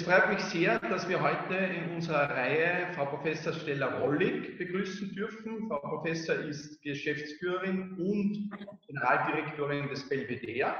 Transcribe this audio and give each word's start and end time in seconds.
Es 0.00 0.06
freut 0.06 0.30
mich 0.30 0.40
sehr, 0.44 0.78
dass 0.78 1.06
wir 1.10 1.20
heute 1.20 1.54
in 1.54 1.96
unserer 1.96 2.30
Reihe 2.30 2.90
Frau 2.94 3.04
Professor 3.04 3.52
Stella 3.52 3.98
Rollig 3.98 4.56
begrüßen 4.56 5.14
dürfen. 5.14 5.68
Frau 5.68 5.76
Professor 5.76 6.36
ist 6.36 6.80
Geschäftsführerin 6.80 7.98
und 7.98 8.50
Generaldirektorin 8.86 9.90
des 9.90 10.08
Belvedere. 10.08 10.74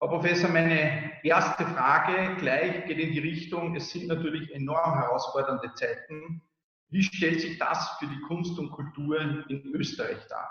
Frau 0.00 0.08
Professor, 0.08 0.50
meine 0.50 1.12
erste 1.22 1.64
Frage 1.64 2.34
gleich 2.40 2.86
geht 2.86 2.98
in 2.98 3.12
die 3.12 3.20
Richtung, 3.20 3.76
es 3.76 3.92
sind 3.92 4.08
natürlich 4.08 4.52
enorm 4.52 4.94
herausfordernde 4.94 5.72
Zeiten. 5.74 6.42
Wie 6.88 7.04
stellt 7.04 7.40
sich 7.40 7.56
das 7.60 7.88
für 8.00 8.08
die 8.08 8.20
Kunst 8.22 8.58
und 8.58 8.72
Kultur 8.72 9.20
in 9.20 9.62
Österreich 9.74 10.26
dar? 10.28 10.50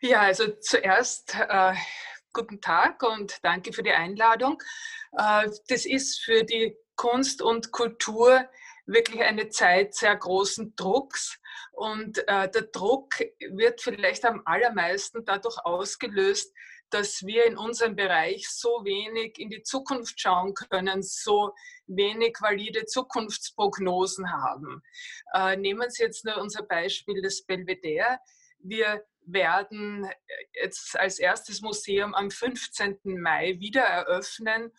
Ja, 0.00 0.20
also 0.22 0.48
zuerst 0.60 1.36
äh, 1.38 1.74
guten 2.34 2.60
Tag 2.60 3.02
und 3.02 3.38
danke 3.42 3.72
für 3.72 3.82
die 3.82 3.92
Einladung. 3.92 4.62
Äh, 5.12 5.48
das 5.68 5.86
ist 5.86 6.22
für 6.22 6.44
die 6.44 6.76
Kunst 6.96 7.40
und 7.40 7.72
Kultur 7.72 8.46
wirklich 8.86 9.22
eine 9.22 9.48
Zeit 9.48 9.94
sehr 9.94 10.14
großen 10.14 10.74
Drucks. 10.76 11.38
Und 11.72 12.18
äh, 12.28 12.50
der 12.50 12.62
Druck 12.62 13.14
wird 13.50 13.80
vielleicht 13.80 14.24
am 14.24 14.42
allermeisten 14.44 15.24
dadurch 15.24 15.56
ausgelöst, 15.64 16.52
dass 16.90 17.24
wir 17.24 17.46
in 17.46 17.56
unserem 17.56 17.96
Bereich 17.96 18.48
so 18.48 18.84
wenig 18.84 19.38
in 19.38 19.48
die 19.50 19.62
Zukunft 19.62 20.20
schauen 20.20 20.54
können, 20.54 21.02
so 21.02 21.52
wenig 21.86 22.36
valide 22.40 22.84
Zukunftsprognosen 22.84 24.30
haben. 24.30 24.82
Äh, 25.32 25.56
nehmen 25.56 25.90
Sie 25.90 26.02
jetzt 26.02 26.24
nur 26.24 26.36
unser 26.38 26.62
Beispiel 26.62 27.22
des 27.22 27.44
Belvedere. 27.46 28.18
Wir 28.58 29.04
werden 29.26 30.10
jetzt 30.52 30.98
als 30.98 31.18
erstes 31.18 31.60
Museum 31.60 32.14
am 32.14 32.30
15. 32.30 32.98
Mai 33.04 33.56
wieder 33.58 33.82
eröffnen 33.82 34.72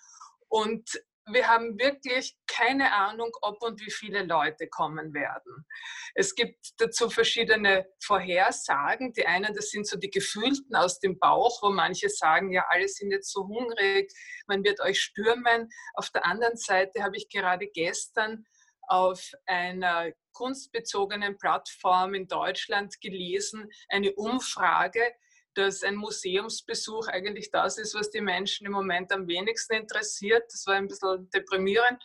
und 0.48 0.90
wir 1.28 1.48
haben 1.48 1.80
wirklich 1.80 2.38
keine 2.46 2.94
Ahnung, 2.94 3.32
ob 3.42 3.62
und 3.64 3.82
wie 3.82 3.92
viele 3.92 4.24
Leute 4.24 4.68
kommen 4.68 5.14
werden. 5.14 5.66
Es 6.14 6.36
gibt 6.36 6.74
dazu 6.78 7.10
verschiedene 7.10 7.88
Vorhersagen. 8.04 9.12
Die 9.14 9.26
einen, 9.26 9.54
das 9.56 9.72
sind 9.72 9.88
so 9.88 9.98
die 9.98 10.12
Gefühlten 10.12 10.76
aus 10.76 11.00
dem 11.00 11.18
Bauch, 11.18 11.64
wo 11.64 11.72
manche 11.72 12.10
sagen, 12.10 12.52
ja, 12.52 12.66
alle 12.70 12.88
sind 12.88 13.12
jetzt 13.12 13.32
so 13.32 13.48
hungrig, 13.48 14.12
man 14.48 14.64
wird 14.64 14.80
euch 14.82 15.02
stürmen. 15.02 15.70
Auf 15.96 16.12
der 16.12 16.26
anderen 16.26 16.58
Seite 16.58 17.02
habe 17.02 17.18
ich 17.18 17.28
gerade 17.30 17.68
gestern 17.68 18.46
auf 18.88 19.32
einer 19.48 20.12
kunstbezogenen 20.36 21.40
Plattform 21.40 22.14
in 22.14 22.28
Deutschland 22.28 23.02
gelesen, 23.02 23.72
eine 23.90 24.14
Umfrage, 24.14 25.02
dass 25.56 25.84
ein 25.84 25.96
Museumsbesuch 25.96 27.08
eigentlich 27.08 27.52
das 27.52 27.78
ist, 27.78 27.96
was 27.96 28.12
die 28.12 28.22
Menschen 28.22 28.68
im 28.68 28.74
Moment 28.74 29.12
am 29.12 29.28
wenigsten 29.28 29.74
interessiert. 29.74 30.44
Das 30.52 30.66
war 30.68 30.76
ein 30.76 30.88
bisschen 30.88 31.30
deprimierend. 31.32 32.02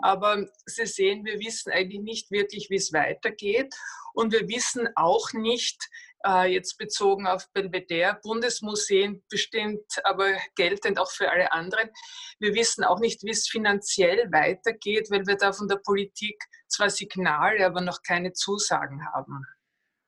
Aber 0.00 0.46
Sie 0.66 0.86
sehen, 0.86 1.24
wir 1.24 1.38
wissen 1.38 1.72
eigentlich 1.72 2.02
nicht 2.02 2.30
wirklich, 2.30 2.68
wie 2.70 2.76
es 2.76 2.92
weitergeht. 2.92 3.74
Und 4.14 4.32
wir 4.32 4.48
wissen 4.48 4.88
auch 4.96 5.32
nicht, 5.32 5.88
äh, 6.26 6.52
jetzt 6.52 6.78
bezogen 6.78 7.26
auf 7.26 7.50
Belvedere, 7.52 8.18
Bundesmuseen 8.22 9.22
bestimmt, 9.28 9.84
aber 10.04 10.36
geltend 10.56 10.98
auch 10.98 11.10
für 11.10 11.30
alle 11.30 11.52
anderen. 11.52 11.90
Wir 12.38 12.54
wissen 12.54 12.84
auch 12.84 12.98
nicht, 12.98 13.22
wie 13.22 13.30
es 13.30 13.48
finanziell 13.48 14.30
weitergeht, 14.32 15.10
weil 15.10 15.26
wir 15.26 15.36
da 15.36 15.52
von 15.52 15.68
der 15.68 15.76
Politik 15.76 16.42
zwar 16.68 16.90
Signale, 16.90 17.64
aber 17.64 17.80
noch 17.80 18.02
keine 18.02 18.32
Zusagen 18.32 19.06
haben. 19.12 19.44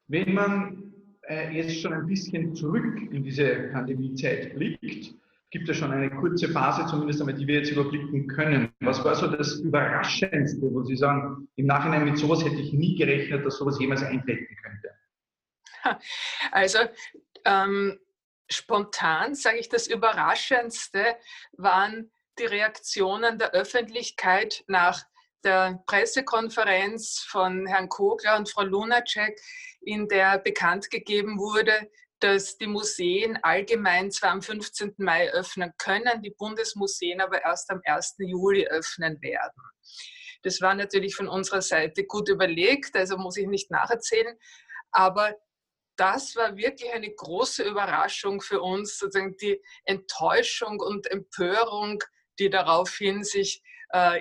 Wenn 0.09 0.35
man 0.35 0.98
äh, 1.29 1.51
jetzt 1.51 1.81
schon 1.81 1.93
ein 1.93 2.07
bisschen 2.07 2.55
zurück 2.55 3.01
in 3.13 3.23
diese 3.23 3.71
Pandemiezeit 3.73 4.55
blickt, 4.55 5.15
gibt 5.51 5.69
es 5.69 5.77
schon 5.77 5.93
eine 5.93 6.11
kurze 6.11 6.49
Phase, 6.49 6.87
zumindest 6.87 7.21
einmal, 7.21 7.35
die 7.35 7.47
wir 7.47 7.57
jetzt 7.57 7.71
überblicken 7.71 8.27
können. 8.27 8.73
Was 8.81 9.03
war 9.05 9.15
so 9.15 9.29
das 9.29 9.61
Überraschendste, 9.61 10.63
wo 10.73 10.83
Sie 10.85 10.97
sagen, 10.97 11.49
im 11.57 11.67
Nachhinein 11.67 12.05
mit 12.05 12.19
sowas 12.19 12.45
hätte 12.45 12.57
ich 12.57 12.73
nie 12.73 12.97
gerechnet, 12.97 13.47
dass 13.47 13.57
sowas 13.57 13.79
jemals 13.79 14.03
eintreten 14.03 14.57
könnte? 14.63 14.91
Also 16.51 16.79
ähm, 17.45 17.99
spontan 18.51 19.35
sage 19.35 19.59
ich, 19.59 19.69
das 19.69 19.87
Überraschendste 19.87 21.17
waren 21.53 22.11
die 22.39 22.45
Reaktionen 22.45 23.39
der 23.39 23.53
Öffentlichkeit 23.53 24.65
nach 24.67 25.05
der 25.45 25.83
Pressekonferenz 25.87 27.25
von 27.29 27.67
Herrn 27.67 27.89
Kogler 27.89 28.37
und 28.37 28.51
Frau 28.51 28.63
Lunacek, 28.63 29.41
in 29.81 30.09
der 30.09 30.39
bekannt 30.39 30.91
gegeben 30.91 31.39
wurde, 31.39 31.91
dass 32.21 32.59
die 32.59 32.67
Museen 32.67 33.39
allgemein 33.43 34.11
zwar 34.11 34.31
am 34.31 34.43
15. 34.43 34.95
Mai 34.99 35.31
öffnen 35.31 35.73
können, 35.79 36.23
die 36.23 36.35
Bundesmuseen 36.37 37.21
aber 37.21 37.43
erst 37.45 37.71
am 37.71 37.81
1. 37.85 38.17
Juli 38.19 38.67
öffnen 38.67 39.21
werden. 39.23 39.63
Das 40.43 40.61
war 40.61 40.75
natürlich 40.75 41.15
von 41.15 41.29
unserer 41.29 41.63
Seite 41.63 42.05
gut 42.05 42.29
überlegt, 42.29 42.97
also 42.97 43.17
muss 43.17 43.37
ich 43.37 43.47
nicht 43.47 43.71
nacherzählen, 43.71 44.37
aber 44.91 45.35
das 45.97 46.37
war 46.37 46.57
wirklich 46.57 46.93
eine 46.93 47.13
große 47.13 47.65
Überraschung 47.65 48.41
für 48.41 48.61
uns, 48.61 48.99
sozusagen 48.99 49.37
die 49.37 49.61
Enttäuschung 49.85 50.79
und 50.81 51.11
Empörung, 51.11 52.03
die 52.39 52.51
daraufhin 52.51 53.25
sich 53.25 53.63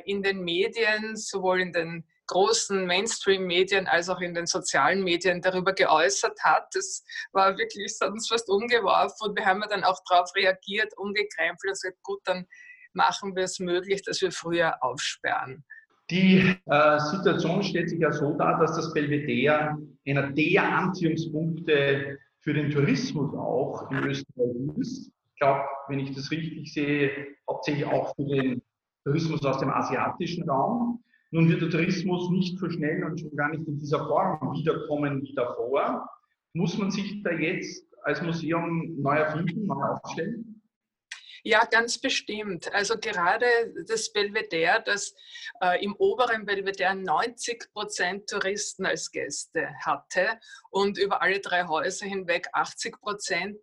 in 0.05 0.23
den 0.23 0.44
Medien, 0.44 1.16
sowohl 1.16 1.59
in 1.59 1.73
den 1.73 2.05
großen 2.28 2.85
Mainstream-Medien 2.85 3.88
als 3.88 4.09
auch 4.09 4.22
in 4.22 4.33
den 4.33 4.45
sozialen 4.45 5.03
Medien 5.03 5.41
darüber 5.41 5.73
geäußert 5.73 6.38
hat. 6.44 6.67
Das 6.73 7.03
war 7.31 7.57
wirklich 7.57 7.97
sonst 7.97 8.29
fast 8.29 8.50
umgeworfen 8.50 9.29
und 9.29 9.38
wir 9.38 9.45
haben 9.45 9.63
dann 9.69 9.83
auch 9.83 10.00
darauf 10.09 10.35
reagiert, 10.35 10.94
umgekrempelt 10.97 11.63
und 11.63 11.72
gesagt, 11.72 12.03
gut, 12.03 12.19
dann 12.25 12.45
machen 12.94 13.35
wir 13.35 13.44
es 13.44 13.59
möglich, 13.59 14.03
dass 14.03 14.22
wir 14.22 14.31
früher 14.31 14.75
aufsperren. 14.83 15.63
Die 16.09 16.56
äh, 16.66 17.00
Situation 17.00 17.63
stellt 17.63 17.89
sich 17.89 18.00
ja 18.00 18.11
so 18.11 18.33
dar, 18.38 18.59
dass 18.59 18.75
das 18.75 18.94
Belvedere 18.94 19.77
einer 20.07 20.31
der 20.31 20.63
Anziehungspunkte 20.63 22.17
für 22.41 22.53
den 22.53 22.72
Tourismus 22.72 23.33
auch 23.35 23.91
in 23.91 23.97
Österreich 23.97 24.77
ist. 24.77 25.11
Ich 25.33 25.39
glaube, 25.39 25.66
wenn 25.89 26.00
ich 26.00 26.16
das 26.16 26.31
richtig 26.31 26.73
sehe, 26.73 27.11
hauptsächlich 27.50 27.85
auch 27.85 28.16
für 28.16 28.23
den 28.23 28.61
Tourismus 29.07 29.45
aus 29.45 29.59
dem 29.59 29.69
asiatischen 29.69 30.50
Raum. 30.50 31.01
Nun 31.31 31.47
wird 31.47 31.62
der 31.62 31.69
Tourismus 31.69 32.29
nicht 32.29 32.59
so 32.59 32.69
schnell 32.69 33.06
und 33.06 33.18
schon 33.19 33.34
gar 33.38 33.50
nicht 33.50 33.66
in 33.66 33.78
dieser 33.78 34.06
Form 34.06 34.53
wiederkommen 34.53 35.22
wie 35.22 35.34
davor. 35.34 36.09
Muss 36.53 36.78
man 36.78 36.91
sich 36.91 37.23
da 37.23 37.31
jetzt 37.31 37.85
als 38.03 38.22
Museum 38.22 39.01
neu 39.01 39.16
erfinden, 39.16 39.66
neu 39.66 39.81
aufstellen? 39.81 40.62
Ja, 41.44 41.63
ganz 41.63 41.97
bestimmt. 41.97 42.73
Also 42.73 42.97
gerade 42.97 43.45
das 43.88 44.12
Belvedere, 44.12 44.84
das 44.85 45.16
äh, 45.62 45.81
im 45.81 45.95
oberen 45.95 46.45
Belvedere 46.45 46.94
90 46.94 47.72
Prozent 47.72 48.28
Touristen 48.28 48.85
als 48.85 49.09
Gäste 49.12 49.69
hatte 49.85 50.28
und 50.69 50.97
über 50.97 51.22
alle 51.22 51.39
drei 51.39 51.66
Häuser 51.66 52.06
hinweg 52.06 52.50
80 52.51 53.00
Prozent. 53.00 53.57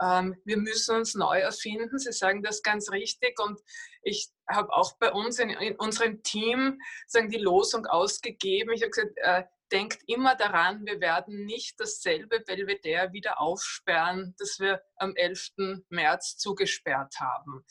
Ähm, 0.00 0.36
wir 0.44 0.56
müssen 0.56 0.96
uns 0.96 1.14
neu 1.14 1.40
erfinden. 1.40 1.98
Sie 1.98 2.12
sagen 2.12 2.42
das 2.42 2.62
ganz 2.62 2.90
richtig 2.90 3.38
und 3.40 3.60
ich 4.02 4.28
habe 4.48 4.72
auch 4.72 4.96
bei 4.98 5.12
uns 5.12 5.38
in, 5.38 5.50
in, 5.50 5.76
unserem 5.76 6.22
Team 6.22 6.80
sagen, 7.06 7.30
die 7.30 7.38
Losung 7.38 7.86
ausgegeben. 7.86 8.72
Ich 8.72 8.82
habe 8.82 8.90
gesagt, 8.90 9.12
äh, 9.16 9.44
denkt 9.72 10.02
immer 10.06 10.34
daran, 10.34 10.84
wir 10.86 11.00
werden 11.00 11.44
nicht 11.44 11.78
dasselbe 11.78 12.40
Belvedere 12.40 13.12
wieder 13.12 13.40
aufsperren, 13.40 14.34
das 14.38 14.58
wir 14.58 14.82
am 14.96 15.14
11. 15.14 15.82
März 15.90 16.36
zugesperrt 16.36 17.14
haben. 17.20 17.64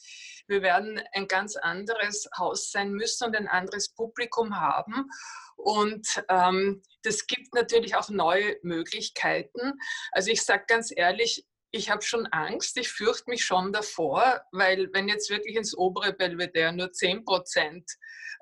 Wir 0.48 0.62
werden 0.62 1.02
ein 1.14 1.28
ganz 1.28 1.56
anderes 1.56 2.30
Haus 2.38 2.72
sein 2.72 2.92
müssen 2.92 3.28
und 3.28 3.36
ein 3.36 3.48
anderes 3.48 3.94
Publikum 3.94 4.60
haben. 4.60 5.10
Und 5.56 6.24
ähm, 6.30 6.84
das 7.04 7.26
gibt 7.26 7.54
natürlich 7.56 7.96
auch 7.96 8.10
neue 8.10 8.58
Möglichkeiten. 8.62 9.74
Also 10.12 10.30
ich 10.30 10.44
sage 10.44 10.66
ganz 10.68 10.94
ehrlich, 10.96 11.46
ich 11.72 11.90
habe 11.90 12.02
schon 12.02 12.28
Angst, 12.28 12.78
ich 12.78 12.90
fürchte 12.90 13.30
mich 13.30 13.44
schon 13.44 13.74
davor, 13.74 14.42
weil 14.52 14.90
wenn 14.94 15.08
jetzt 15.08 15.30
wirklich 15.30 15.56
ins 15.56 15.78
obere 15.78 16.14
Belvedere 16.14 16.74
nur 16.74 16.92
10 16.92 17.26
Prozent 17.26 17.90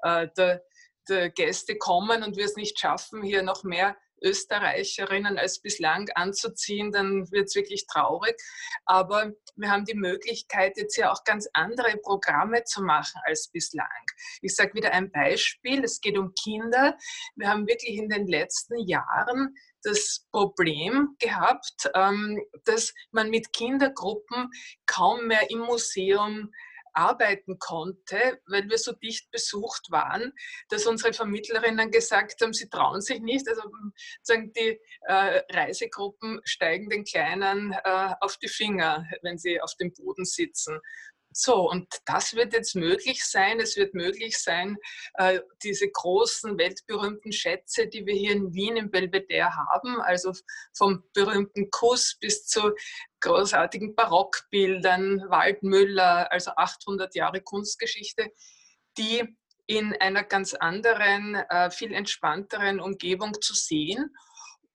äh, 0.04 0.28
der 0.38 0.64
äh, 1.10 1.30
Gäste 1.32 1.78
kommen 1.78 2.24
und 2.24 2.38
wir 2.38 2.46
es 2.46 2.56
nicht 2.56 2.80
schaffen, 2.80 3.24
hier 3.24 3.44
noch 3.44 3.64
mehr 3.64 3.98
Österreicherinnen 4.24 5.38
als 5.38 5.62
bislang 5.62 6.10
anzuziehen, 6.16 6.92
dann 6.92 7.30
wird 7.32 7.48
es 7.48 7.56
wirklich 7.56 7.86
traurig. 7.88 8.36
Aber 8.86 9.32
wir 9.56 9.70
haben 9.70 9.86
die 9.86 9.96
Möglichkeit, 9.96 10.78
jetzt 10.78 10.96
ja 10.96 11.12
auch 11.12 11.24
ganz 11.24 11.48
andere 11.54 11.98
Programme 11.98 12.64
zu 12.64 12.82
machen 12.82 13.22
als 13.26 13.50
bislang. 13.52 13.86
Ich 14.42 14.56
sage 14.56 14.74
wieder 14.74 14.92
ein 14.94 15.12
Beispiel, 15.12 15.84
es 15.84 16.00
geht 16.02 16.18
um 16.18 16.34
Kinder. 16.42 16.98
Wir 17.36 17.50
haben 17.50 17.68
wirklich 17.68 17.98
in 17.98 18.10
den 18.10 18.28
letzten 18.28 18.78
Jahren 18.88 19.56
das 19.86 20.26
Problem 20.32 21.16
gehabt, 21.20 21.90
ähm, 21.94 22.42
dass 22.66 22.94
man 23.12 23.30
mit 23.30 23.54
Kindergruppen 23.54 24.50
kaum 24.86 25.28
mehr 25.28 25.50
im 25.50 25.60
Museum 25.60 26.52
arbeiten 26.96 27.60
konnte, 27.60 28.40
weil 28.48 28.70
wir 28.70 28.78
so 28.78 28.94
dicht 28.94 29.30
besucht 29.32 29.92
waren, 29.92 30.32
dass 30.70 30.86
unsere 30.86 31.14
Vermittlerinnen 31.14 31.92
gesagt 31.92 32.42
haben, 32.42 32.54
sie 32.54 32.70
trauen 32.70 33.02
sich 33.02 33.20
nicht. 33.20 33.48
Also 33.48 33.64
sagen 34.22 34.54
die 34.54 34.80
äh, 35.02 35.42
Reisegruppen 35.52 36.40
steigen 36.46 36.90
den 36.90 37.04
Kleinen 37.04 37.74
äh, 37.84 38.14
auf 38.22 38.38
die 38.38 38.48
Finger, 38.48 39.06
wenn 39.22 39.38
sie 39.38 39.62
auf 39.62 39.76
dem 39.76 39.94
Boden 39.94 40.26
sitzen. 40.26 40.80
So, 41.38 41.70
und 41.70 41.88
das 42.06 42.34
wird 42.34 42.54
jetzt 42.54 42.76
möglich 42.76 43.26
sein. 43.26 43.60
Es 43.60 43.76
wird 43.76 43.94
möglich 43.94 44.38
sein, 44.38 44.78
äh, 45.16 45.42
diese 45.64 45.90
großen, 45.92 46.58
weltberühmten 46.58 47.34
Schätze, 47.34 47.88
die 47.88 48.06
wir 48.06 48.16
hier 48.16 48.32
in 48.32 48.54
Wien 48.54 48.78
im 48.78 48.90
Belvedere 48.90 49.54
haben, 49.54 50.00
also 50.00 50.32
vom 50.74 51.04
berühmten 51.14 51.70
Kuss 51.72 52.16
bis 52.22 52.46
zu 52.46 52.74
großartigen 53.20 53.96
Barockbildern, 53.96 55.30
Waldmüller, 55.30 56.32
also 56.32 56.52
800 56.56 57.14
Jahre 57.16 57.42
Kunstgeschichte, 57.42 58.32
die 58.98 59.36
in 59.68 59.92
einer 59.92 60.24
ganz 60.24 60.54
anderen, 60.54 61.36
äh, 61.36 61.70
viel 61.70 61.94
entspannteren 61.94 62.80
Umgebung 62.80 63.34
zu 63.42 63.54
sehen. 63.54 64.16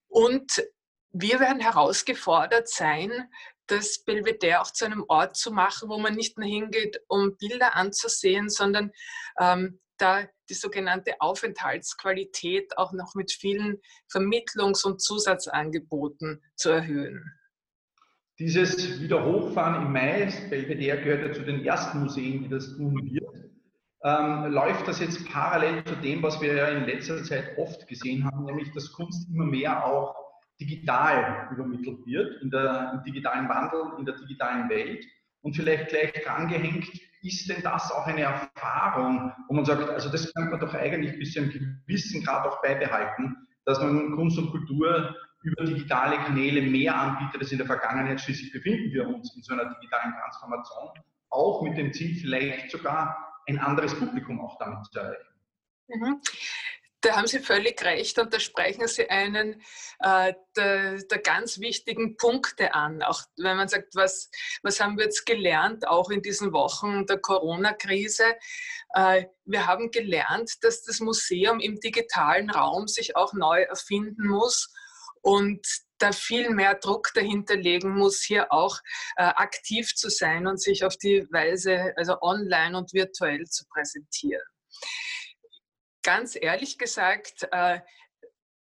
Und 0.09 0.61
wir 1.13 1.39
werden 1.39 1.59
herausgefordert 1.59 2.69
sein, 2.69 3.29
das 3.71 4.03
Belvedere 4.03 4.61
auch 4.61 4.71
zu 4.71 4.85
einem 4.85 5.05
Ort 5.07 5.37
zu 5.37 5.51
machen, 5.51 5.89
wo 5.89 5.97
man 5.97 6.13
nicht 6.13 6.37
nur 6.37 6.47
hingeht, 6.47 6.99
um 7.07 7.37
Bilder 7.37 7.75
anzusehen, 7.75 8.49
sondern 8.49 8.91
ähm, 9.39 9.79
da 9.97 10.27
die 10.49 10.53
sogenannte 10.53 11.13
Aufenthaltsqualität 11.19 12.77
auch 12.77 12.91
noch 12.91 13.15
mit 13.15 13.31
vielen 13.31 13.79
Vermittlungs- 14.11 14.85
und 14.85 15.01
Zusatzangeboten 15.01 16.41
zu 16.55 16.69
erhöhen. 16.69 17.23
Dieses 18.39 18.99
Wiederhochfahren 18.99 19.85
im 19.85 19.93
Mai, 19.93 20.33
Belvedere 20.49 21.01
gehört 21.01 21.27
ja 21.27 21.33
zu 21.33 21.43
den 21.43 21.63
ersten 21.63 22.01
Museen, 22.01 22.43
die 22.43 22.49
das 22.49 22.75
tun 22.75 22.95
wird. 23.11 23.51
Ähm, 24.03 24.51
läuft 24.51 24.87
das 24.87 24.99
jetzt 24.99 25.23
parallel 25.29 25.83
zu 25.85 25.95
dem, 25.97 26.23
was 26.23 26.41
wir 26.41 26.55
ja 26.55 26.67
in 26.69 26.85
letzter 26.85 27.23
Zeit 27.23 27.55
oft 27.57 27.87
gesehen 27.87 28.25
haben, 28.25 28.45
nämlich 28.45 28.71
dass 28.73 28.91
Kunst 28.91 29.29
immer 29.29 29.45
mehr 29.45 29.85
auch 29.85 30.20
digital 30.61 31.49
übermittelt 31.51 32.05
wird, 32.05 32.41
in 32.41 32.49
der, 32.49 32.93
im 32.93 33.03
digitalen 33.03 33.49
Wandel, 33.49 33.81
in 33.97 34.05
der 34.05 34.15
digitalen 34.15 34.69
Welt. 34.69 35.03
Und 35.41 35.55
vielleicht 35.55 35.89
gleich 35.89 36.13
drangehängt, 36.23 36.87
ist 37.23 37.49
denn 37.49 37.61
das 37.63 37.91
auch 37.91 38.05
eine 38.05 38.21
Erfahrung, 38.21 39.31
wo 39.47 39.55
man 39.55 39.65
sagt, 39.65 39.89
also 39.89 40.09
das 40.09 40.31
könnte 40.33 40.51
man 40.51 40.59
doch 40.59 40.73
eigentlich 40.73 41.17
bis 41.17 41.33
zu 41.33 41.41
einem 41.41 41.81
gewissen 41.85 42.23
Grad 42.23 42.45
auch 42.45 42.61
beibehalten, 42.61 43.35
dass 43.65 43.79
man 43.79 44.15
Kunst 44.15 44.37
und 44.37 44.51
Kultur 44.51 45.15
über 45.43 45.65
digitale 45.65 46.17
Kanäle 46.17 46.61
mehr 46.61 46.95
anbietet 46.95 47.41
als 47.41 47.51
in 47.51 47.57
der 47.57 47.67
Vergangenheit. 47.67 48.21
Schließlich 48.21 48.51
befinden 48.51 48.91
wir 48.91 49.07
uns 49.07 49.35
in 49.35 49.41
so 49.41 49.53
einer 49.53 49.65
digitalen 49.65 50.13
Transformation, 50.13 50.89
auch 51.29 51.61
mit 51.63 51.77
dem 51.77 51.93
Ziel, 51.93 52.15
vielleicht 52.19 52.71
sogar 52.71 53.17
ein 53.47 53.59
anderes 53.59 53.97
Publikum 53.97 54.39
auch 54.39 54.57
damit 54.59 54.85
zu 54.91 54.99
erreichen. 54.99 55.31
Mhm. 55.87 56.21
Da 57.01 57.15
haben 57.15 57.25
Sie 57.25 57.39
völlig 57.39 57.83
recht 57.83 58.19
und 58.19 58.31
da 58.31 58.39
sprechen 58.39 58.87
Sie 58.87 59.09
einen 59.09 59.63
äh, 60.01 60.33
der, 60.55 60.99
der, 60.99 61.17
ganz 61.17 61.59
wichtigen 61.59 62.15
Punkte 62.15 62.75
an. 62.75 63.01
Auch 63.01 63.23
wenn 63.37 63.57
man 63.57 63.67
sagt, 63.67 63.95
was, 63.95 64.29
was 64.61 64.79
haben 64.79 64.97
wir 64.97 65.05
jetzt 65.05 65.25
gelernt, 65.25 65.87
auch 65.87 66.11
in 66.11 66.21
diesen 66.21 66.53
Wochen 66.53 67.07
der 67.07 67.17
Corona-Krise? 67.17 68.35
Äh, 68.93 69.25
wir 69.45 69.65
haben 69.65 69.89
gelernt, 69.89 70.63
dass 70.63 70.83
das 70.83 70.99
Museum 70.99 71.59
im 71.59 71.79
digitalen 71.79 72.51
Raum 72.51 72.87
sich 72.87 73.15
auch 73.15 73.33
neu 73.33 73.63
erfinden 73.63 74.27
muss 74.27 74.71
und 75.21 75.65
da 75.97 76.11
viel 76.11 76.51
mehr 76.51 76.75
Druck 76.75 77.09
dahinter 77.15 77.55
legen 77.55 77.95
muss, 77.95 78.21
hier 78.21 78.53
auch 78.53 78.77
äh, 79.15 79.23
aktiv 79.23 79.95
zu 79.95 80.09
sein 80.09 80.45
und 80.45 80.61
sich 80.61 80.83
auf 80.83 80.97
die 80.97 81.27
Weise, 81.31 81.93
also 81.95 82.21
online 82.21 82.77
und 82.77 82.93
virtuell 82.93 83.45
zu 83.47 83.65
präsentieren 83.69 84.41
ganz 86.03 86.37
ehrlich 86.39 86.77
gesagt, 86.77 87.47
äh, 87.51 87.79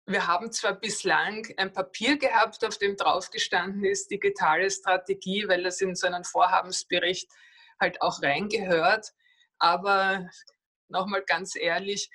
wir 0.06 0.26
haben 0.26 0.50
zwar 0.52 0.72
bislang 0.74 1.46
ein 1.58 1.72
Papier 1.72 2.18
gehabt, 2.18 2.64
auf 2.64 2.78
dem 2.78 2.96
draufgestanden 2.96 3.84
ist 3.84 4.10
digitale 4.10 4.70
Strategie, 4.70 5.46
weil 5.48 5.62
das 5.62 5.80
in 5.82 5.94
so 5.94 6.06
einen 6.06 6.24
Vorhabensbericht 6.24 7.30
halt 7.78 8.00
auch 8.00 8.22
reingehört, 8.22 9.12
aber 9.58 10.28
nochmal 10.88 11.22
ganz 11.26 11.54
ehrlich, 11.54 12.10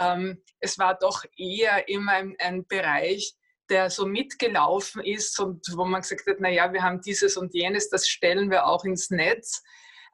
ähm, 0.00 0.42
es 0.58 0.78
war 0.78 0.98
doch 0.98 1.24
eher 1.36 1.88
immer 1.88 2.22
ein, 2.38 2.66
Bereich, 2.66 3.34
der 3.70 3.90
so 3.90 4.06
mitgelaufen 4.06 5.02
ist 5.02 5.38
und 5.38 5.64
wo 5.76 5.84
man 5.84 6.02
gesagt 6.02 6.26
hat, 6.26 6.40
naja, 6.40 6.72
wir 6.72 6.82
haben 6.82 7.00
dieses 7.00 7.36
und 7.36 7.54
jenes, 7.54 7.88
das 7.88 8.08
stellen 8.08 8.50
wir 8.50 8.66
auch 8.66 8.84
ins 8.84 9.10
Netz. 9.10 9.62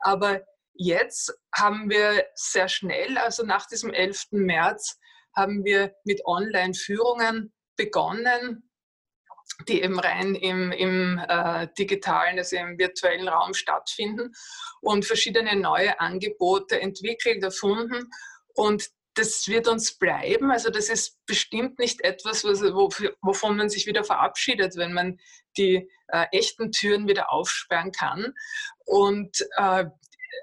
Aber 0.00 0.42
Jetzt 0.74 1.32
haben 1.54 1.90
wir 1.90 2.24
sehr 2.34 2.68
schnell, 2.68 3.18
also 3.18 3.44
nach 3.44 3.66
diesem 3.66 3.92
11. 3.92 4.28
März, 4.32 4.98
haben 5.34 5.64
wir 5.64 5.94
mit 6.04 6.24
Online-Führungen 6.26 7.52
begonnen, 7.76 8.68
die 9.68 9.82
eben 9.82 9.98
rein 9.98 10.34
im, 10.34 10.72
im 10.72 11.20
äh, 11.28 11.68
digitalen, 11.78 12.38
also 12.38 12.56
im 12.56 12.78
virtuellen 12.78 13.28
Raum 13.28 13.54
stattfinden 13.54 14.32
und 14.80 15.04
verschiedene 15.04 15.56
neue 15.56 15.98
Angebote 16.00 16.80
entwickelt, 16.80 17.42
erfunden. 17.42 18.10
Und 18.54 18.88
das 19.14 19.46
wird 19.48 19.68
uns 19.68 19.98
bleiben. 19.98 20.50
Also 20.50 20.70
das 20.70 20.88
ist 20.88 21.18
bestimmt 21.26 21.78
nicht 21.78 22.02
etwas, 22.02 22.44
was, 22.44 22.62
wovon 22.62 23.56
man 23.56 23.68
sich 23.68 23.86
wieder 23.86 24.04
verabschiedet, 24.04 24.76
wenn 24.76 24.94
man 24.94 25.18
die 25.58 25.88
äh, 26.08 26.26
echten 26.32 26.72
Türen 26.72 27.06
wieder 27.08 27.30
aufsperren 27.30 27.92
kann. 27.92 28.32
Und 28.86 29.46
äh, 29.56 29.84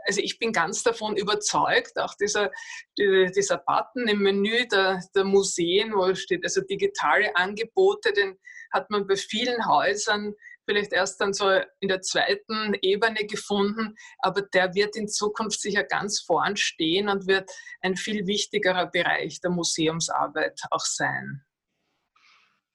also 0.06 0.22
ich 0.22 0.40
bin 0.40 0.52
ganz 0.52 0.84
davon 0.84 1.16
überzeugt, 1.18 1.98
auch 1.98 2.16
dieser, 2.16 2.52
dieser 2.98 3.58
Button 3.58 4.08
im 4.08 4.20
Menü 4.20 4.68
der, 4.68 5.02
der 5.16 5.24
Museen, 5.24 5.94
wo 5.94 6.14
steht 6.16 6.44
also 6.44 6.62
digitale 6.62 7.36
Angebote, 7.36 8.14
den 8.14 8.38
hat 8.72 8.90
man 8.90 9.08
bei 9.08 9.16
vielen 9.16 9.68
Häusern 9.68 10.34
vielleicht 10.66 10.94
erst 10.94 11.20
dann 11.20 11.34
so 11.34 11.50
in 11.80 11.90
der 11.90 12.02
zweiten 12.02 12.76
Ebene 12.84 13.26
gefunden, 13.26 13.96
aber 14.20 14.44
der 14.44 14.76
wird 14.76 14.96
in 14.96 15.08
Zukunft 15.08 15.60
sicher 15.60 15.84
ganz 15.84 16.20
vorn 16.22 16.56
stehen 16.58 17.10
und 17.10 17.26
wird 17.26 17.50
ein 17.82 17.96
viel 17.96 18.28
wichtigerer 18.28 18.86
Bereich 18.86 19.42
der 19.42 19.50
Museumsarbeit 19.50 20.62
auch 20.70 20.86
sein. 20.86 21.44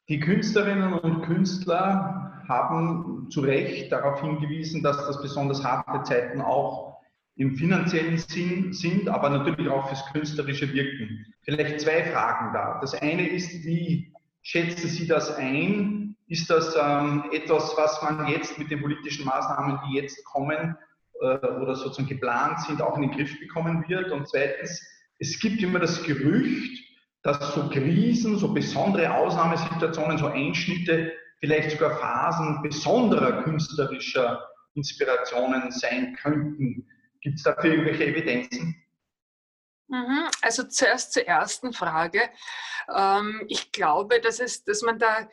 Die 0.09 0.19
Künstlerinnen 0.19 0.93
und 0.93 1.23
Künstler 1.23 2.43
haben 2.49 3.29
zu 3.31 3.41
Recht 3.41 3.91
darauf 3.91 4.21
hingewiesen, 4.21 4.83
dass 4.83 4.97
das 4.99 5.23
besonders 5.23 5.65
harte 5.65 6.03
Zeiten 6.03 6.41
auch 6.41 6.94
im 7.37 7.57
finanziellen 7.57 8.19
Sinn 8.19 8.73
sind, 8.73 9.09
aber 9.09 9.29
natürlich 9.29 9.69
auch 9.69 9.89
fürs 9.89 10.05
künstlerische 10.13 10.73
Wirken. 10.73 11.27
Vielleicht 11.43 11.81
zwei 11.81 12.05
Fragen 12.05 12.53
da. 12.53 12.79
Das 12.81 12.95
eine 12.95 13.29
ist, 13.29 13.65
wie 13.65 14.13
schätzen 14.43 14.89
Sie 14.89 15.07
das 15.07 15.37
ein? 15.37 16.17
Ist 16.29 16.49
das 16.49 16.77
ähm, 16.81 17.25
etwas, 17.33 17.75
was 17.77 18.01
man 18.03 18.29
jetzt 18.29 18.59
mit 18.59 18.71
den 18.71 18.81
politischen 18.81 19.25
Maßnahmen, 19.25 19.79
die 19.89 19.97
jetzt 19.97 20.25
kommen 20.25 20.77
äh, 21.21 21.27
oder 21.47 21.75
sozusagen 21.75 22.09
geplant 22.09 22.61
sind, 22.61 22.81
auch 22.81 22.97
in 22.97 23.03
den 23.03 23.11
Griff 23.11 23.39
bekommen 23.41 23.85
wird? 23.89 24.13
Und 24.13 24.29
zweitens, 24.29 24.81
es 25.19 25.39
gibt 25.41 25.61
immer 25.61 25.81
das 25.81 26.03
Gerücht, 26.03 26.83
dass 27.23 27.55
so 27.55 27.69
Krisen, 27.69 28.39
so 28.39 28.53
besondere 28.53 29.13
Ausnahmesituationen, 29.13 30.19
so 30.19 30.27
Einschnitte, 30.27 31.13
vielleicht 31.41 31.73
sogar 31.73 31.99
Phasen 31.99 32.63
besonderer 32.63 33.43
künstlerischer 33.43 34.47
Inspirationen 34.75 35.71
sein 35.71 36.17
könnten. 36.21 36.87
Gibt 37.25 37.39
es 37.39 37.43
dafür 37.43 37.71
irgendwelche 37.71 38.05
Evidenzen? 38.05 38.77
Mhm. 39.89 40.29
Also 40.43 40.65
zuerst 40.65 41.15
zur 41.15 41.27
ersten 41.27 41.73
Frage. 41.73 42.31
Ähm, 42.95 43.47
ich 43.49 43.73
glaube, 43.73 44.21
dass, 44.21 44.41
es, 44.41 44.63
dass 44.65 44.83
man 44.83 44.99
da 44.99 45.29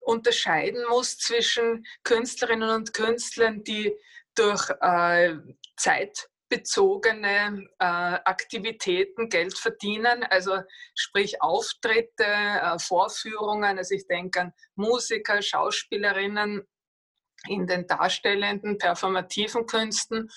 unterscheiden 0.00 0.84
muss 0.88 1.18
zwischen 1.18 1.86
Künstlerinnen 2.02 2.70
und 2.70 2.92
Künstlern, 2.92 3.62
die 3.62 3.94
durch 4.34 4.70
äh, 4.80 5.36
zeitbezogene 5.76 7.68
äh, 7.78 7.84
Aktivitäten 7.84 9.28
Geld 9.28 9.56
verdienen, 9.56 10.24
also 10.24 10.58
sprich 10.96 11.40
Auftritte, 11.42 12.24
äh, 12.24 12.78
Vorführungen. 12.80 13.78
Also 13.78 13.94
ich 13.94 14.08
denke 14.08 14.40
an 14.40 14.52
Musiker, 14.74 15.40
Schauspielerinnen 15.40 16.66
in 17.46 17.68
den 17.68 17.86
darstellenden, 17.86 18.78
performativen 18.78 19.66
Künsten 19.66 20.28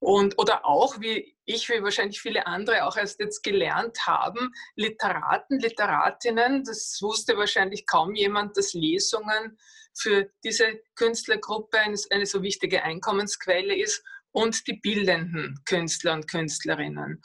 und, 0.00 0.38
oder 0.38 0.64
auch, 0.64 0.98
wie 1.00 1.36
ich, 1.44 1.68
wie 1.68 1.82
wahrscheinlich 1.82 2.22
viele 2.22 2.46
andere 2.46 2.86
auch 2.86 2.96
erst 2.96 3.20
jetzt 3.20 3.42
gelernt 3.42 4.06
haben, 4.06 4.52
Literaten, 4.74 5.58
Literatinnen, 5.58 6.64
das 6.64 6.98
wusste 7.02 7.36
wahrscheinlich 7.36 7.86
kaum 7.86 8.14
jemand, 8.14 8.56
dass 8.56 8.72
Lesungen 8.72 9.58
für 9.94 10.30
diese 10.42 10.80
Künstlergruppe 10.94 11.78
eine, 11.78 11.98
eine 12.10 12.24
so 12.24 12.42
wichtige 12.42 12.82
Einkommensquelle 12.82 13.76
ist 13.76 14.02
und 14.32 14.66
die 14.66 14.74
bildenden 14.74 15.60
Künstler 15.66 16.14
und 16.14 16.28
Künstlerinnen. 16.28 17.22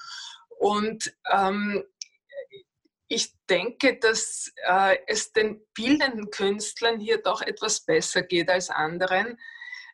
Und 0.59 1.15
ähm, 1.31 1.81
ich 3.07 3.35
denke, 3.49 3.99
dass 3.99 4.51
äh, 4.67 4.97
es 5.07 5.31
den 5.31 5.61
bildenden 5.73 6.29
Künstlern 6.29 6.99
hier 6.99 7.21
doch 7.21 7.41
etwas 7.41 7.85
besser 7.85 8.23
geht 8.23 8.49
als 8.49 8.69
anderen, 8.69 9.39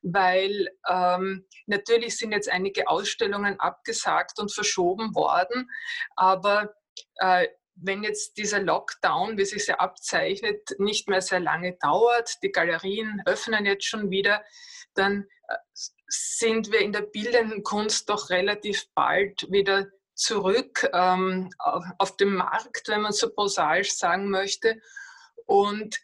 weil 0.01 0.67
ähm, 0.89 1.45
natürlich 1.65 2.17
sind 2.17 2.31
jetzt 2.31 2.49
einige 2.49 2.87
Ausstellungen 2.87 3.59
abgesagt 3.59 4.39
und 4.39 4.53
verschoben 4.53 5.15
worden, 5.15 5.69
aber 6.15 6.73
äh, 7.15 7.47
wenn 7.75 8.03
jetzt 8.03 8.37
dieser 8.37 8.59
Lockdown, 8.59 9.37
wie 9.37 9.45
sich 9.45 9.65
ja 9.67 9.75
abzeichnet, 9.75 10.61
nicht 10.77 11.07
mehr 11.07 11.21
sehr 11.21 11.39
lange 11.39 11.77
dauert, 11.81 12.37
die 12.43 12.51
Galerien 12.51 13.21
öffnen 13.25 13.65
jetzt 13.65 13.85
schon 13.85 14.11
wieder, 14.11 14.43
dann 14.93 15.25
sind 16.07 16.71
wir 16.71 16.79
in 16.79 16.91
der 16.91 17.01
bildenden 17.01 17.63
Kunst 17.63 18.09
doch 18.09 18.29
relativ 18.29 18.85
bald 18.93 19.49
wieder 19.49 19.87
zurück 20.13 20.89
ähm, 20.93 21.49
auf, 21.97 22.17
dem 22.17 22.35
Markt, 22.35 22.87
wenn 22.89 23.01
man 23.01 23.13
so 23.13 23.33
prosaisch 23.33 23.93
sagen 23.93 24.29
möchte. 24.29 24.79
Und 25.45 25.95
äh, 25.95 26.01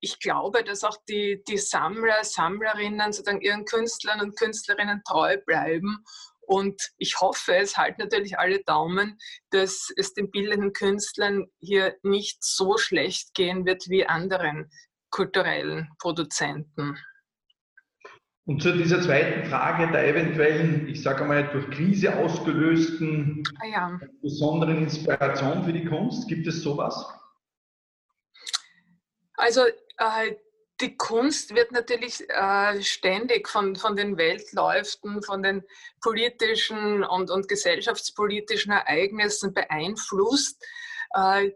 ich 0.00 0.18
glaube, 0.20 0.64
dass 0.64 0.84
auch 0.84 0.96
die, 1.08 1.42
die 1.48 1.58
Sammler, 1.58 2.24
Sammlerinnen 2.24 3.12
sozusagen 3.12 3.40
ihren 3.40 3.64
Künstlern 3.64 4.20
und 4.20 4.38
Künstlerinnen 4.38 5.02
treu 5.06 5.36
bleiben. 5.44 6.04
Und 6.46 6.80
ich 6.98 7.20
hoffe, 7.20 7.56
es 7.56 7.76
halten 7.76 8.02
natürlich 8.02 8.38
alle 8.38 8.62
Daumen, 8.64 9.18
dass 9.50 9.90
es 9.96 10.12
den 10.12 10.30
bildenden 10.30 10.72
Künstlern 10.72 11.46
hier 11.60 11.96
nicht 12.02 12.44
so 12.44 12.76
schlecht 12.76 13.34
gehen 13.34 13.64
wird 13.64 13.88
wie 13.88 14.06
anderen 14.06 14.70
kulturellen 15.10 15.88
Produzenten. 15.98 16.98
Und 18.46 18.60
zu 18.62 18.76
dieser 18.76 19.00
zweiten 19.00 19.48
Frage 19.48 19.90
der 19.90 20.06
eventuellen, 20.06 20.86
ich 20.86 21.02
sage 21.02 21.22
einmal, 21.22 21.48
durch 21.50 21.70
Krise 21.70 22.14
ausgelösten 22.14 23.42
ah 23.62 23.66
ja. 23.66 24.00
besonderen 24.20 24.82
Inspiration 24.82 25.64
für 25.64 25.72
die 25.72 25.86
Kunst, 25.86 26.28
gibt 26.28 26.46
es 26.46 26.62
sowas? 26.62 27.06
Also 29.36 29.66
äh, 29.98 30.34
die 30.80 30.96
Kunst 30.96 31.54
wird 31.54 31.72
natürlich 31.72 32.28
äh, 32.28 32.82
ständig 32.82 33.48
von, 33.48 33.76
von 33.76 33.96
den 33.96 34.16
Weltläufen, 34.16 35.22
von 35.22 35.42
den 35.42 35.62
politischen 36.00 37.04
und, 37.04 37.30
und 37.30 37.48
gesellschaftspolitischen 37.48 38.72
Ereignissen 38.72 39.54
beeinflusst. 39.54 40.64
Äh, 41.14 41.52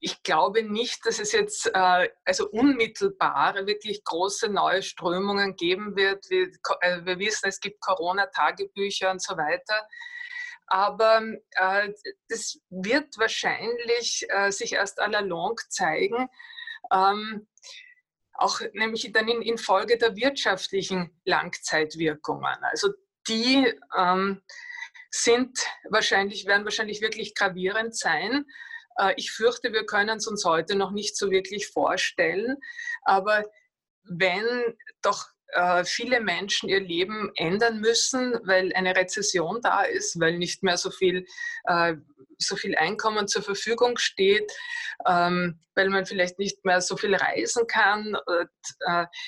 ich 0.00 0.22
glaube 0.22 0.62
nicht, 0.62 1.04
dass 1.04 1.18
es 1.18 1.32
jetzt 1.32 1.66
äh, 1.74 2.08
also 2.24 2.48
unmittelbar 2.50 3.54
wirklich 3.66 4.04
große 4.04 4.48
neue 4.48 4.82
Strömungen 4.82 5.56
geben 5.56 5.96
wird. 5.96 6.24
Wir, 6.30 6.52
äh, 6.80 7.04
wir 7.04 7.18
wissen, 7.18 7.48
es 7.48 7.58
gibt 7.58 7.80
Corona-Tagebücher 7.80 9.10
und 9.10 9.20
so 9.20 9.36
weiter. 9.36 9.86
Aber 10.68 11.22
äh, 11.52 11.92
das 12.28 12.60
wird 12.68 13.18
wahrscheinlich 13.18 14.26
sich 14.50 14.74
erst 14.74 15.00
à 15.00 15.08
la 15.08 15.20
longue 15.20 15.64
zeigen. 15.68 16.28
Ähm, 16.92 17.46
auch 18.34 18.60
nämlich 18.72 19.10
dann 19.12 19.28
in, 19.28 19.42
in, 19.42 19.58
Folge 19.58 19.98
der 19.98 20.14
wirtschaftlichen 20.16 21.10
Langzeitwirkungen. 21.24 22.56
Also 22.62 22.92
die 23.26 23.74
ähm, 23.96 24.42
sind 25.10 25.58
wahrscheinlich, 25.90 26.46
werden 26.46 26.64
wahrscheinlich 26.64 27.00
wirklich 27.00 27.34
gravierend 27.34 27.96
sein. 27.96 28.44
Äh, 28.96 29.14
ich 29.16 29.32
fürchte, 29.32 29.72
wir 29.72 29.86
können 29.86 30.18
es 30.18 30.26
uns 30.26 30.44
heute 30.44 30.76
noch 30.76 30.92
nicht 30.92 31.16
so 31.16 31.30
wirklich 31.30 31.68
vorstellen. 31.68 32.56
Aber 33.02 33.44
wenn 34.04 34.46
doch 35.02 35.26
äh, 35.48 35.84
viele 35.84 36.20
Menschen 36.20 36.68
ihr 36.68 36.80
Leben 36.80 37.32
ändern 37.34 37.80
müssen, 37.80 38.38
weil 38.44 38.72
eine 38.74 38.94
Rezession 38.94 39.60
da 39.62 39.82
ist, 39.82 40.20
weil 40.20 40.38
nicht 40.38 40.62
mehr 40.62 40.76
so 40.76 40.90
viel, 40.90 41.26
äh, 41.64 41.94
so 42.38 42.56
viel 42.56 42.76
Einkommen 42.76 43.28
zur 43.28 43.42
Verfügung 43.42 43.98
steht, 43.98 44.50
ähm, 45.06 45.60
weil 45.74 45.90
man 45.90 46.06
vielleicht 46.06 46.38
nicht 46.38 46.64
mehr 46.64 46.80
so 46.80 46.96
viel 46.96 47.14
reisen 47.14 47.66
kann, 47.66 48.16
und, 48.26 48.48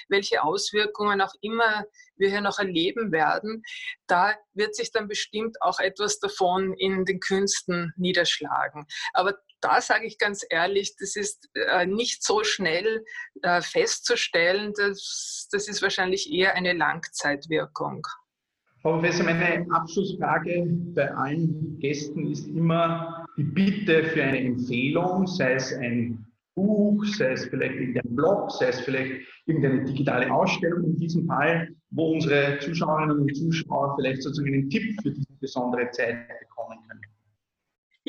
welche 0.09 0.43
Auswirkungen 0.43 1.21
auch 1.21 1.35
immer 1.41 1.85
wir 2.17 2.31
hier 2.31 2.41
noch 2.41 2.59
erleben 2.59 3.13
werden, 3.13 3.63
da 4.07 4.35
wird 4.55 4.75
sich 4.75 4.93
dann 4.93 5.09
bestimmt 5.09 5.61
auch 5.61 5.79
etwas 5.79 6.19
davon 6.19 6.75
in 6.75 7.05
den 7.05 7.21
Künsten 7.21 7.93
niederschlagen. 7.97 8.87
Aber 9.13 9.39
da 9.61 9.81
sage 9.81 10.07
ich 10.07 10.19
ganz 10.19 10.45
ehrlich, 10.49 10.97
das 10.97 11.17
ist 11.17 11.49
äh, 11.55 11.87
nicht 11.87 12.25
so 12.25 12.45
schnell 12.45 13.05
äh, 13.43 13.61
festzustellen. 13.61 14.73
Das, 14.75 15.49
das 15.51 15.69
ist 15.69 15.83
wahrscheinlich 15.83 16.33
eher 16.33 16.55
eine 16.55 16.73
Langzeitwirkung. 16.73 18.07
Frau 18.83 18.95
Professor, 18.95 19.27
meine 19.27 19.67
Abschlussfrage 19.71 20.67
bei 20.95 21.11
allen 21.15 21.79
Gästen 21.81 22.31
ist 22.31 22.49
immer 22.49 23.27
die 23.37 23.43
Bitte 23.43 24.05
für 24.05 24.23
eine 24.23 24.41
Empfehlung, 24.41 25.27
sei 25.27 25.53
es 25.53 25.75
ein 25.75 26.25
Buch, 26.55 27.05
sei 27.05 27.33
es 27.33 27.45
vielleicht 27.45 27.75
irgendein 27.75 28.17
Blog, 28.17 28.51
sei 28.51 28.69
es 28.69 28.81
vielleicht 28.81 29.27
irgendeine 29.45 29.85
digitale 29.85 30.33
Ausstellung 30.33 30.85
in 30.85 30.97
diesem 30.97 31.27
Fall, 31.27 31.69
wo 31.91 32.15
unsere 32.15 32.59
Zuschauerinnen 32.61 33.19
und 33.19 33.37
Zuschauer 33.37 33.97
vielleicht 33.99 34.23
sozusagen 34.23 34.55
einen 34.55 34.71
Tipp 34.71 34.99
für 35.03 35.11
diese 35.11 35.33
besondere 35.41 35.91
Zeit 35.91 36.17
bekommen 36.41 36.79
können. 36.89 37.10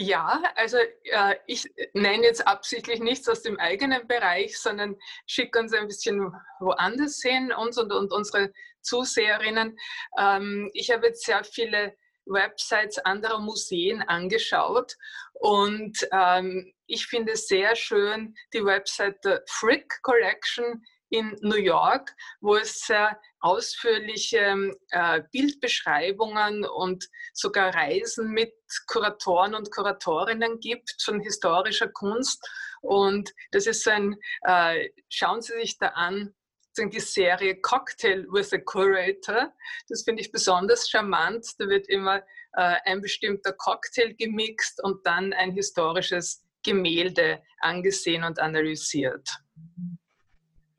Ja, 0.02 0.42
also 0.56 0.78
äh, 1.04 1.36
ich 1.46 1.72
nenne 1.94 2.24
jetzt 2.24 2.48
absichtlich 2.48 3.00
nichts 3.00 3.30
aus 3.30 3.44
dem 3.44 3.60
eigenen 3.60 4.08
Bereich, 4.08 4.58
sondern 4.60 4.98
schicke 5.28 5.60
uns 5.60 5.74
ein 5.74 5.86
bisschen 5.86 6.34
woanders 6.60 7.22
hin, 7.22 7.54
uns 7.54 7.78
und, 7.78 7.94
und 7.94 8.12
unsere 8.12 8.52
Zuseherinnen. 8.82 9.78
Ähm, 10.18 10.72
ich 10.74 10.90
habe 10.90 11.06
jetzt 11.06 11.24
sehr 11.24 11.44
viele 11.44 11.96
Websites 12.26 12.98
anderer 12.98 13.38
Museen 13.38 14.02
angeschaut 14.02 14.96
und 15.34 16.08
ähm, 16.12 16.74
ich 16.88 17.06
finde 17.06 17.36
sehr 17.36 17.76
schön 17.76 18.34
die 18.56 18.66
Website 18.66 19.24
der 19.24 19.44
Frick 19.48 20.02
Collection 20.02 20.84
in 21.10 21.38
New 21.42 21.58
York, 21.58 22.12
wo 22.40 22.56
es 22.56 22.88
sehr 22.88 23.20
ausführliche 23.42 24.72
äh, 24.90 25.22
Bildbeschreibungen 25.32 26.66
und 26.66 27.08
sogar 27.34 27.74
Reisen 27.74 28.32
mit 28.32 28.54
Kuratoren 28.88 29.56
und 29.56 29.72
Kuratorinnen 29.72 30.60
gibt 30.60 30.96
von 31.04 31.20
historischer 31.20 31.90
Kunst. 31.90 32.48
Und 32.82 33.34
das 33.52 33.68
ist 33.68 33.88
ein, 33.88 34.16
äh, 34.44 34.90
schauen 35.10 35.42
Sie 35.42 35.54
sich 35.54 35.78
da 35.78 35.88
an, 35.90 36.34
die 36.78 37.00
Serie 37.00 37.60
Cocktail 37.60 38.26
with 38.32 38.54
a 38.54 38.58
Curator. 38.58 39.54
Das 39.90 40.04
finde 40.04 40.22
ich 40.22 40.32
besonders 40.32 40.90
charmant. 40.90 41.46
Da 41.60 41.68
wird 41.68 41.90
immer 41.90 42.20
äh, 42.54 42.78
ein 42.86 43.02
bestimmter 43.02 43.54
Cocktail 43.54 44.14
gemixt 44.14 44.82
und 44.84 45.06
dann 45.06 45.34
ein 45.34 45.52
historisches 45.52 46.46
Gemälde 46.64 47.42
angesehen 47.60 48.24
und 48.24 48.40
analysiert. 48.40 49.28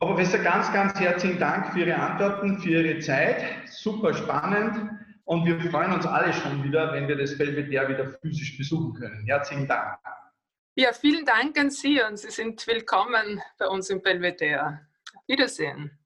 Frau 0.03 0.09
Professor, 0.09 0.41
ganz, 0.41 0.73
ganz 0.73 0.99
herzlichen 0.99 1.39
Dank 1.39 1.73
für 1.73 1.79
Ihre 1.79 1.95
Antworten, 1.95 2.59
für 2.59 2.71
Ihre 2.71 2.99
Zeit. 2.99 3.45
Super 3.67 4.13
spannend. 4.13 4.91
Und 5.27 5.47
wir 5.47 5.61
freuen 5.71 5.93
uns 5.93 6.05
alle 6.05 6.33
schon 6.33 6.65
wieder, 6.65 6.93
wenn 6.93 7.07
wir 7.07 7.17
das 7.17 7.39
Belvedere 7.39 7.89
wieder 7.89 8.11
physisch 8.21 8.59
besuchen 8.59 8.95
können. 8.95 9.25
Herzlichen 9.27 9.69
Dank. 9.69 9.97
Ja, 10.75 10.93
vielen 10.93 11.25
Dank 11.25 11.57
an 11.57 11.71
Sie 11.71 12.03
und 12.03 12.19
Sie 12.19 12.31
sind 12.31 12.67
willkommen 12.67 13.41
bei 13.57 13.69
uns 13.69 13.91
im 13.91 14.03
Belvedere. 14.03 14.81
Wiedersehen. 15.29 15.97